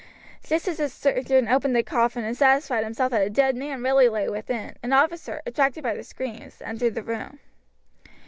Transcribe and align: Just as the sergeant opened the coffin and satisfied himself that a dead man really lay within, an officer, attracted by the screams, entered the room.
Just 0.43 0.67
as 0.67 0.77
the 0.77 0.89
sergeant 0.89 1.47
opened 1.51 1.75
the 1.75 1.83
coffin 1.83 2.23
and 2.23 2.35
satisfied 2.35 2.83
himself 2.83 3.11
that 3.11 3.21
a 3.21 3.29
dead 3.29 3.55
man 3.55 3.83
really 3.83 4.09
lay 4.09 4.27
within, 4.27 4.75
an 4.81 4.93
officer, 4.93 5.43
attracted 5.45 5.83
by 5.83 5.93
the 5.93 6.03
screams, 6.03 6.59
entered 6.65 6.95
the 6.95 7.03
room. 7.03 7.39